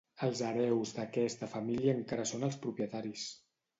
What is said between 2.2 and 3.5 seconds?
són els propietaris.